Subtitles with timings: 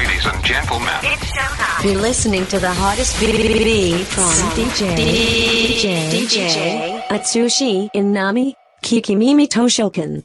[0.00, 0.88] Ladies and gentlemen.
[1.84, 10.24] You're listening to the hottest BBB from DJ DJ DJ Atsushi Inami Kikimimi Toshokan.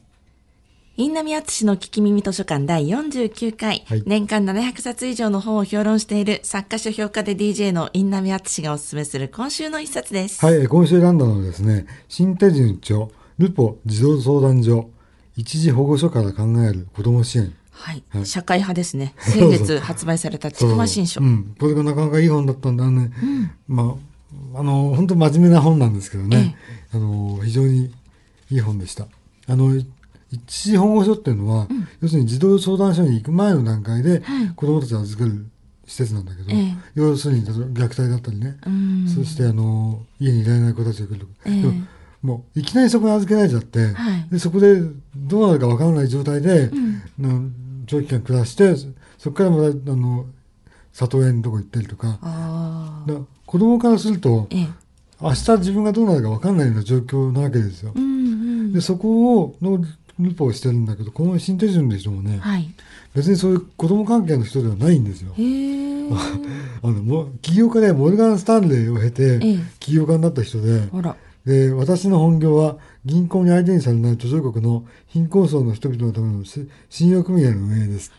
[0.96, 10.42] インナミアツシの聞き耳図書館第49回、はい年間700冊以上の本を評論している作家書評家で DJ のインナミアツシがおすすめする今週の一冊です。
[10.42, 14.88] はい、えー今週選んだのはですね、新手順著、ルポ児童相談所、
[15.36, 17.52] 一時保護所から考える子ども支援。
[17.76, 18.26] はい、はい。
[18.26, 19.14] 社会派ですね。
[19.18, 21.20] 先月発売されたちくま新書。
[21.20, 23.10] うん、これがなかなかいい本だったんだね。
[23.68, 23.96] ま
[24.54, 26.56] あ、あの、本当真面目な本なんですけどね、
[26.92, 27.92] あの、非常に
[28.50, 29.06] いい本でした。
[29.48, 29.74] あの、
[30.30, 31.68] 一時保護所っていうのは、
[32.00, 34.22] 要するに児童相談所に行く前の段階で、
[34.56, 35.46] 子供たちを預ける
[35.86, 36.74] 施設なんだけど、ええ。
[36.94, 39.08] 要するに虐待だったりね、うん。
[39.08, 41.62] そしてあの家にいられない子たちが来る、ええ。
[41.62, 41.74] でも
[42.22, 44.26] もういきなりそこに預けられちゃって、はい。
[44.30, 44.80] でそこで
[45.14, 46.70] どうなるかわからない状態で、
[47.18, 47.48] の
[47.86, 48.74] 長期間暮らして
[49.18, 50.26] そこからまたあの
[50.92, 52.08] 里親のとこ行ったりとか。
[52.08, 54.68] だから子供からするとええ。
[55.20, 57.92] 明日自分がどうなるかわかんないような状況なわけですよ。
[57.94, 58.72] うんうん。
[58.72, 59.82] でそこをの
[60.18, 62.68] ルポをしてるんだけどこの新手順の人もね、はい。
[63.14, 65.32] 別にそういう子供関係の人ではないんですよ。
[66.82, 71.16] あのも起業家でモルガン・スタンレーを経てええ起業家になった人で、あら。
[71.46, 78.12] で私の本業は銀行に相手にされない途上国の貧困層の人々のためのし信用組合の運営です。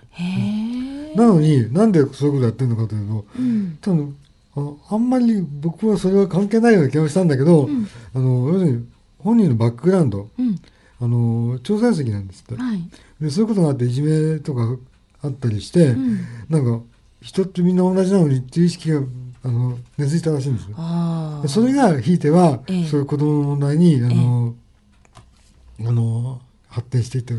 [1.15, 3.77] なのになんでそういうことやってるのかというとうん。
[3.81, 4.17] 多分
[4.55, 7.69] あのあんまり僕はそれは関係ないような気がしたんだけど、
[8.15, 8.87] あの要するに
[9.19, 10.59] 本人のバックグラウンドうん。
[10.99, 12.61] あの挑戦席なんですって。
[12.61, 12.81] はい。
[13.21, 14.77] でそういうことがあっていじめとか
[15.21, 16.17] あったりして、ん
[16.49, 16.83] なんか
[17.21, 19.01] 人ってみんな同じなのにっていう意識が
[19.47, 22.85] あの根付いたらしいんですそれがひいては、ええ。
[22.85, 24.55] そういう子供の問題にあの、
[25.79, 27.33] あの発展していって。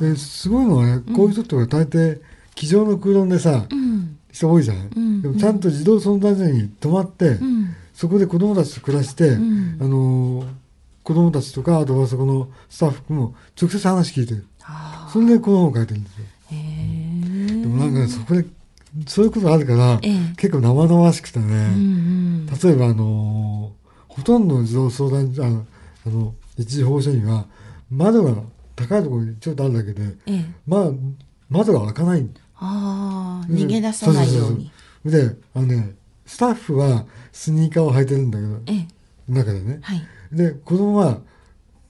[0.00, 2.20] ですごいのはねこういう人って大抵
[2.54, 4.18] 机上の空論でさ、うん。
[4.32, 5.22] 人多いじゃない、ん。
[5.22, 7.74] でもちゃんと児童相談所に泊まって、うん。
[7.92, 9.76] そこで子供たちと暮らして、ん。
[9.80, 10.44] あの
[11.02, 14.46] 子供たちとかあとはそこのスタッフも直接話聞いてる。
[14.62, 16.26] あそれでこの本を書いてるんですよ。
[16.50, 18.46] でもなんかねそこで
[19.06, 22.46] そういうことがあるから、ええ結構生々しくてね、うんうん。
[22.46, 23.72] 例えばあの
[24.08, 25.66] ほとんどの児童相談所あの
[26.06, 27.46] あの一時保護所には
[27.90, 28.42] 窓が
[28.74, 30.44] 高いところにちょっとあるだけで、ええ。
[30.66, 30.90] まあ、
[31.50, 33.46] 窓が開かないああ。
[33.50, 34.70] 逃げ出さないように。
[35.04, 38.86] であのねスタッフはスニーカーを履いてるんだけどえ
[39.28, 39.32] え。
[39.32, 40.02] 中でねはい。
[40.32, 41.20] で子供は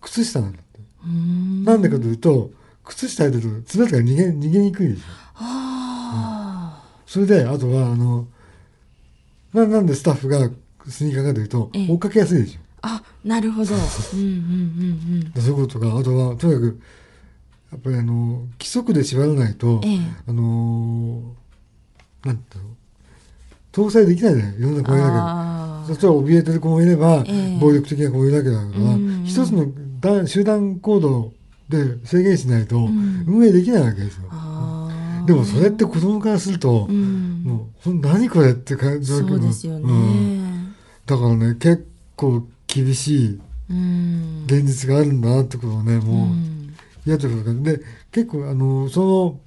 [0.01, 0.81] 靴下なんだって。
[1.71, 2.51] なんでかというと
[2.85, 5.03] 靴下履いてると爪とか逃げ逃げにくいでしょ
[5.37, 6.46] あ
[7.07, 8.27] それであとはあの
[9.55, 10.51] ななんでスタッフが
[10.89, 13.03] スニーカーかというと、ええ追っかけやすいでしょあ。
[13.03, 13.75] あ、なるほど。
[13.75, 16.81] うんうんうんそういうことかあとはとにかく
[17.73, 21.23] やっぱりあの規則で縛らないと、ええあの
[22.25, 22.77] なんだろう
[23.73, 25.85] 統制できないじゃないいろんな子いなきゃああ。
[25.87, 29.67] そしたら怯えてる子もいれば、ええ暴力的な子もいるわけだから、うん一つの
[30.01, 31.33] だ集団行動
[31.69, 34.29] で制限しないとん運営できないわけですよ。
[34.31, 34.76] ああ。
[35.27, 37.43] でもそれって子供からすると、うん。
[37.45, 39.85] もう何これって感じそうですよね。
[39.85, 40.75] うん
[41.07, 44.45] だからね結構厳しいうん。
[44.47, 46.75] 現実があるんだなってことをねもううん
[47.07, 49.41] 嫌というかで結構あのその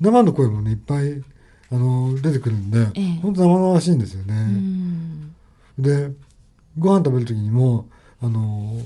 [0.00, 1.22] 生の声もねいっぱい
[1.70, 4.34] あの出てくるんで、ええ本当生々しいんですよね。
[4.34, 5.34] うん。
[5.78, 6.10] で
[6.78, 7.88] ご飯食べる時にも
[8.20, 8.78] あの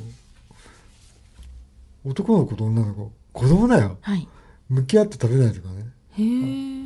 [2.04, 4.28] 男の子と女の子子供だよはい。
[4.68, 5.86] 向き合って食べないとかね。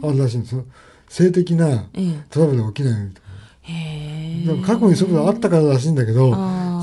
[0.03, 0.65] あるらしいんですよ
[1.09, 2.25] 性的なええ。
[2.31, 3.29] トラブルが起きないようにとか
[3.63, 4.47] へえ。
[4.47, 6.31] でも過去にそういうことがあったかららしいんだけど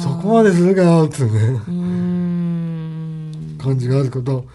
[0.01, 1.59] そこまでするかよっていうね。
[3.57, 4.45] 感じがあること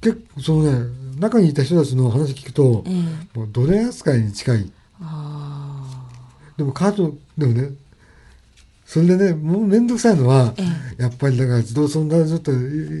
[0.00, 3.38] 結構そのね中にいた人たちの話聞くとええ。
[3.38, 4.70] もう奴隷扱いに近い
[5.00, 6.06] あ
[6.56, 7.70] でも家族でもね
[8.84, 10.54] それでねもう面倒くさいのは、
[10.98, 12.50] えやっぱりだから児童相談所って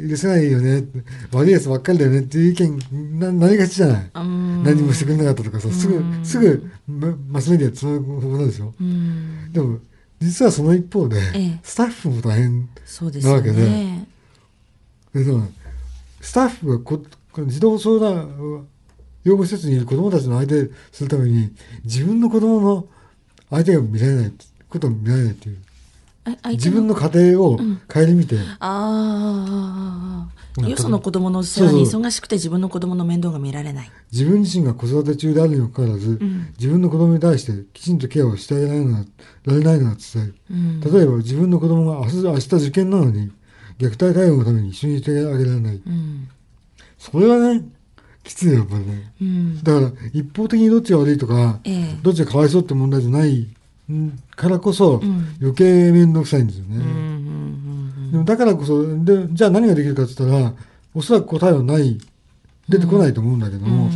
[0.08, 0.84] 許せないよね
[1.32, 4.10] 悪いやつばっかりだよねっていう意見ななりがちじゃない。
[4.14, 6.24] 何もしてくれなかったとかさすぐうん。
[6.24, 9.52] すぐママスメディアつなぐ方法ですようん。
[9.52, 9.78] でも
[10.20, 11.60] 実はその一方で、ええ。
[11.62, 12.68] スタッフも大変
[13.22, 14.08] なわけね。
[15.12, 15.48] ででも
[16.20, 18.66] スタッフがここの児童相談
[19.22, 21.50] 養護施設にいる子どもたちの相手するために
[21.84, 22.86] 自分の子供の
[23.50, 24.32] 相手が見られない
[24.68, 25.58] ことを見られないっていう
[26.50, 30.44] 自分の家庭を顧みて、ああ。
[30.56, 33.90] なんかよその子供の世話に忙しくて自分の子供の面倒が見られない。
[34.12, 36.18] 自分自身が子育て中であるにもかかわらず、
[36.58, 39.08] 自分の子供に対してきちんとケアをしてあげられない
[39.44, 40.80] られないのは伝える、うん。
[40.80, 43.32] 例えば自分の子供が明日明日受験なのに
[43.78, 46.28] 虐待対応のために一緒にいてあげられないうん。
[46.98, 47.64] それはね
[48.22, 49.12] きついよ、やっぱりね。
[49.20, 49.62] うん。
[49.62, 53.54] だから、一方的にどっちが悪いとか、ええどっちがかわいそうって問題じゃないん
[54.34, 55.36] からこそ、ん。
[55.40, 56.76] 余計面倒くさいんですよね。
[56.76, 57.24] うんうんうん
[58.14, 60.52] でもだからこそ、で、じゃあ何ができるかって言ったら、
[60.94, 61.98] おそらく答えはない、
[62.68, 63.90] 出てこないと思うんだけども、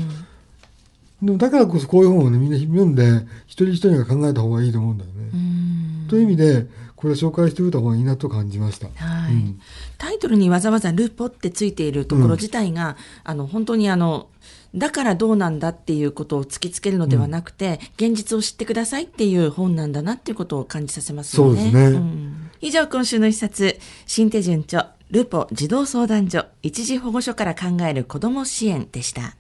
[1.23, 5.31] でもだからこそこういう本をね、みんな読んで、一人一人が考えた方がいいと思うんだよね。
[5.32, 6.06] うん。
[6.08, 8.88] という意味で、これ紹介しておいた方がいいなと感じました。
[8.88, 9.61] はい、うん。
[9.99, 14.29] タイトルにわざわざルポってついているところ自体が、あの本当にあの
[14.75, 21.56] だからどうなんだっていうことを突きつけるのではなくて、現実を知ってくださいっていう本なんだなっていうことを感じさせますよね。
[21.56, 21.99] そうですね。
[21.99, 22.50] ん。
[22.61, 29.37] 以上今週の一冊新手順著ルポ児童相談所一時保護所から考える子ども支援でした。